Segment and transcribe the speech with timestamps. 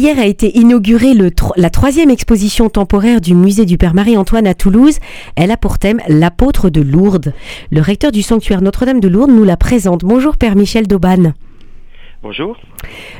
[0.00, 4.54] hier a été inaugurée le, la troisième exposition temporaire du musée du Père Marie-Antoine à
[4.54, 4.96] Toulouse.
[5.36, 7.34] Elle a pour thème l'apôtre de Lourdes.
[7.70, 10.02] Le recteur du sanctuaire Notre-Dame de Lourdes nous la présente.
[10.02, 11.34] Bonjour Père Michel Dauban.
[12.22, 12.56] Bonjour.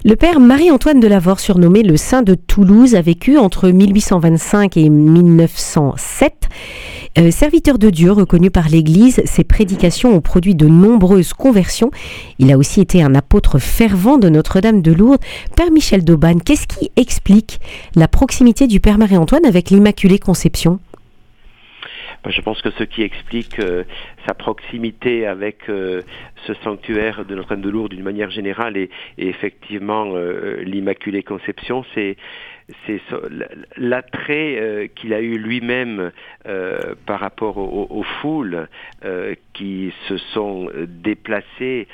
[0.06, 4.88] Le père Marie-Antoine de Lavore, surnommé le Saint de Toulouse, a vécu entre 1825 et
[4.88, 6.48] 1907.
[7.18, 11.90] Euh, serviteur de Dieu reconnu par l'Église, ses prédications ont produit de nombreuses conversions.
[12.38, 15.22] Il a aussi été un apôtre fervent de Notre-Dame de Lourdes.
[15.56, 17.58] Père Michel Dauban, qu'est-ce qui explique
[17.96, 20.78] la proximité du Père Marie-Antoine avec l'Immaculée Conception?
[22.22, 23.82] Ben, je pense que ce qui explique euh,
[24.26, 26.02] sa proximité avec euh,
[26.46, 30.14] ce sanctuaire de Notre-Dame de Lourdes d'une manière générale et, effectivement
[30.62, 32.16] l'Immaculée Conception, c'est
[32.86, 33.00] c'est
[33.76, 36.12] l'attrait qu'il a eu lui-même
[37.06, 38.68] par rapport aux, foules
[39.52, 41.88] qui se sont déplacées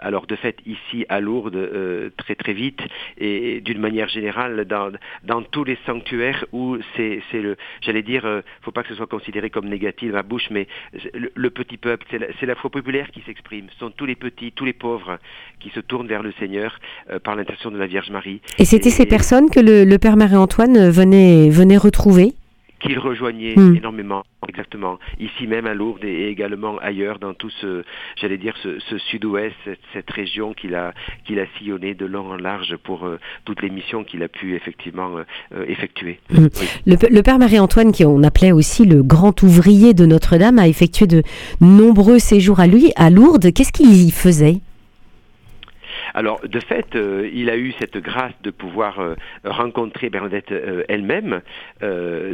[0.00, 2.80] alors de fait ici à Lourdes très très vite
[3.18, 4.92] et d'une manière générale dans,
[5.24, 9.50] dans tous les sanctuaires où c'est le j'allais dire faut pas que ce soit considéré
[9.50, 10.66] comme négatif ma bouche mais
[11.34, 13.66] le, petit peuple, c'est la, foi populaire qui s'exprime.
[13.72, 15.18] Ce sont tous les petits, tous les pauvres
[15.60, 16.78] qui se tournent vers le Seigneur
[17.10, 18.40] euh, par l'intention de la Vierge Marie.
[18.58, 22.34] Et c'était ces personnes que le, Père Marie-Antoine venait, venait retrouver
[22.84, 23.76] qu'il rejoignait hmm.
[23.76, 27.82] énormément, exactement, ici même à Lourdes et également ailleurs dans tout ce,
[28.20, 29.54] j'allais dire, ce, sud-ouest,
[29.92, 30.92] cette, région qu'il a,
[31.24, 34.54] qu'il a sillonné de long en large pour euh, toutes les missions qu'il a pu
[34.54, 36.20] effectivement euh, effectuer.
[36.30, 36.48] Hmm.
[36.86, 41.22] Le, Père Marie-Antoine, qui on appelait aussi le grand ouvrier de Notre-Dame, a effectué de
[41.60, 43.52] nombreux séjours à lui, à Lourdes.
[43.52, 44.60] Qu'est-ce qu'il y faisait?
[46.14, 50.84] Alors, de fait, euh, il a eu cette grâce de pouvoir euh, rencontrer Bernadette euh,
[50.88, 51.42] elle-même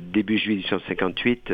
[0.03, 1.53] début juillet 1858,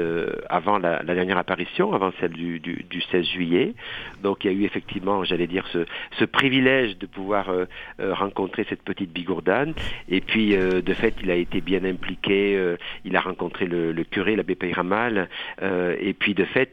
[0.48, 3.74] avant la, dernière apparition, avant celle du, 16 juillet.
[4.22, 7.50] Donc, il y a eu effectivement, j'allais dire, ce, privilège de pouvoir
[7.98, 9.74] rencontrer cette petite bigourdane.
[10.08, 12.76] Et puis, de fait, il a été bien impliqué.
[13.04, 15.28] il a rencontré le, curé, l'abbé Peyramal.
[15.62, 16.72] et puis, de fait,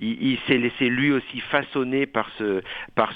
[0.00, 2.62] il, s'est laissé lui aussi façonner par ce,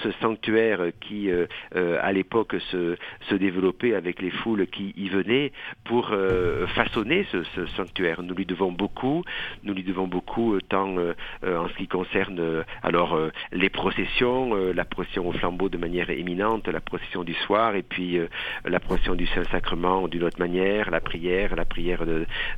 [0.03, 1.31] ce sanctuaire qui,
[1.75, 2.97] à l'époque se,
[3.28, 5.53] se développer avec les foules qui y venaient
[5.84, 8.22] pour euh, façonner ce, sanctuaire.
[8.22, 9.22] Nous lui devons beaucoup,
[9.62, 13.19] nous lui devons beaucoup euh, tant en ce qui concerne alors
[13.53, 18.19] les processions, la procession au flambeau de manière éminente, la procession du soir et puis
[18.65, 22.05] la procession du Saint-Sacrement d'une autre manière, la prière, la prière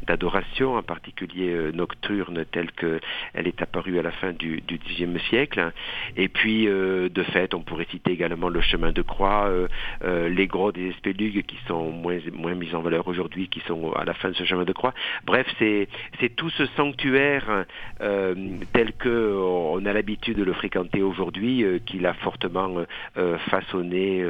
[0.06, 3.00] d'adoration, en particulier nocturne telle qu'elle
[3.46, 5.72] est apparue à la fin du, Xe siècle.
[6.16, 9.68] Et puis, de fait, on pourrait citer également le chemin de croix, euh,
[10.04, 13.92] euh, les gros des espélugues qui sont moins, moins mis en valeur aujourd'hui, qui sont
[13.92, 14.94] à la fin de ce chemin de croix.
[15.24, 15.88] Bref, c'est
[16.36, 17.61] tout ce sanctuaire
[18.00, 18.34] euh,
[18.72, 22.84] tel que on a l'habitude de le fréquenter aujourd'hui, qu'il a fortement
[23.50, 24.24] façonné.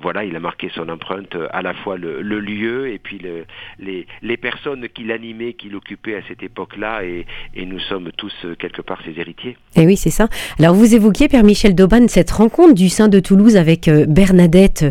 [0.00, 3.44] voilà, il a marqué son empreinte à la fois le, lieu et puis le,
[3.78, 9.00] les, personnes qui l'animaient, qui l'occupaient à cette époque-là, et, nous sommes tous quelque part
[9.04, 9.56] ses héritiers.
[9.74, 10.28] Et eh oui, c'est ça.
[10.58, 14.84] Alors vous évoquiez, Père Michel Dauban, cette rencontre du Saint de Toulouse avec euh, Bernadette,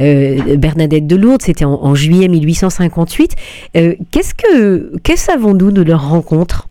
[0.00, 3.36] euh, Bernadette de Lourdes, c'était en, juillet 1858.
[3.76, 6.67] Euh, qu'est-ce que qu'est-ce savons-nous de leur rencontre?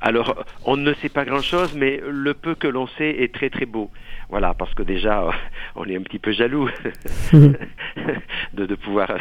[0.00, 3.66] Alors, on ne sait pas grand-chose, mais le peu que l'on sait est très très
[3.66, 3.90] beau.
[4.28, 5.28] Voilà, parce que déjà,
[5.76, 6.68] on est un petit peu jaloux
[7.32, 9.16] de, de, pouvoir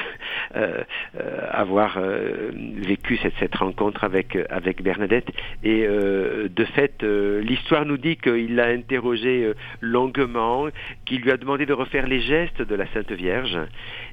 [0.55, 0.83] euh,
[1.19, 5.27] euh, avoir euh, vécu cette, cette, rencontre avec, avec Bernadette.
[5.63, 9.51] Et de fait, l'histoire nous dit qu'il l'a interrogé
[9.81, 10.67] longuement,
[11.05, 13.57] qu'il lui a demandé de refaire les gestes de la Sainte Vierge.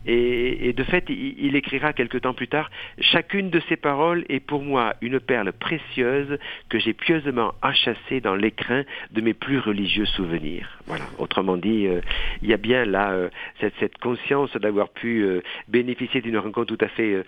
[0.07, 2.71] Et, et de fait, il, il, écrira quelque temps plus tard,
[3.01, 6.39] Chacune de ces paroles est pour moi une perle précieuse
[6.69, 8.83] que j'ai pieusement enchâssée dans l'écrin
[9.13, 10.82] de mes plus religieux souvenirs.
[10.87, 11.05] Voilà.
[11.19, 12.01] Autrement dit, euh,
[12.43, 13.29] il y a bien là euh,
[13.61, 17.25] cette, conscience d'avoir pu euh, bénéficier d'une rencontre tout à fait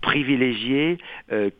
[0.00, 0.98] privilégiée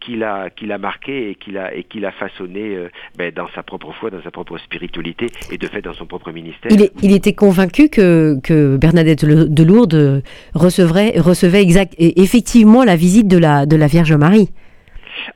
[0.01, 4.11] qu'il a qu'il a marqué et qu'il a et façonné ben, dans sa propre foi,
[4.11, 6.71] dans sa propre spiritualité et de fait dans son propre ministère.
[7.03, 10.23] Il, était convaincu que, que Bernadette de Lourdes
[10.55, 14.51] recevrait recevait exact effectivement la visite de la de la Vierge Marie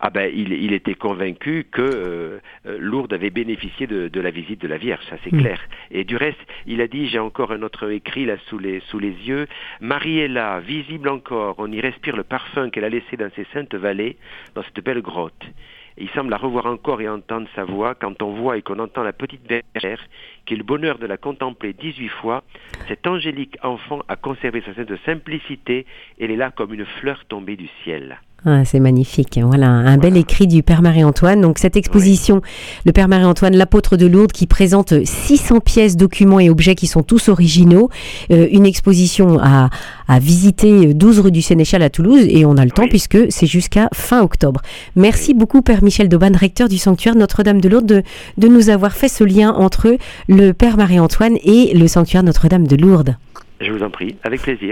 [0.01, 4.69] ah ben, il, était convaincu que euh, euh, Lourdes avait bénéficié de, la visite de
[4.69, 5.41] la Vierge, ça c'est mm.
[5.41, 5.61] clair.
[5.91, 8.99] Et du reste, il a dit, j'ai encore un autre écrit là sous les, sous
[8.99, 9.47] les yeux,
[9.81, 13.47] Marie est là, visible encore, on y respire le parfum qu'elle a laissé dans ces
[13.53, 14.17] saintes vallées,
[14.55, 15.45] dans cette belle grotte.
[15.97, 19.03] il semble la revoir encore et entendre sa voix quand on voit et qu'on entend
[19.03, 20.01] la petite bergère,
[20.47, 22.43] qui est le bonheur de la contempler 18 fois.
[22.89, 25.87] Cet angélique enfant a conservé sa sainte simplicité,
[26.19, 28.19] elle est là comme une fleur tombée du ciel.
[28.45, 29.39] Ah, c'est magnifique.
[29.41, 31.41] Voilà, un bel écrit du Père Marie-Antoine.
[31.41, 32.43] Donc, cette exposition,
[32.85, 37.05] le Père Marie-Antoine, l'apôtre de Lourdes, qui présente 600 pièces, documents et objets qui sont
[37.05, 37.89] tous originaux.
[38.33, 39.71] Euh, une exposition à,
[40.09, 42.27] à, visiter 12 rue du Sénéchal à Toulouse.
[42.29, 44.61] Et on a le temps puisque c'est jusqu'à fin octobre.
[44.97, 48.03] Merci beaucoup, Père Michel Dauban, recteur du sanctuaire Notre-Dame de Lourdes, de,
[48.39, 52.25] de nous avoir fait ce lien entre le Père Marie-Antoine et le sanctuaire
[52.59, 53.17] De Lourdes.
[53.63, 54.71] Je vous en prie, avec plaisir.